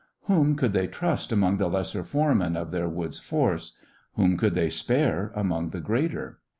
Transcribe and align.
Whom 0.23 0.55
could 0.55 0.73
they 0.73 0.87
trust 0.87 1.31
among 1.31 1.57
the 1.57 1.69
lesser 1.69 2.03
foremen 2.03 2.57
of 2.57 2.71
their 2.71 2.89
woods 2.89 3.19
force? 3.19 3.73
Whom 4.15 4.35
could 4.35 4.55
they 4.55 4.71
spare 4.71 5.31
among 5.35 5.69
the 5.69 5.79
greater? 5.79 6.39